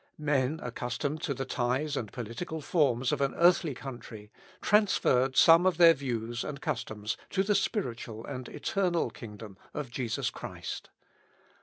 [0.17, 5.77] Men accustomed to the ties and political forms of an earthly country, transferred some of
[5.77, 10.89] their views and customs to the spiritual and eternal kingdom of Jesus Christ.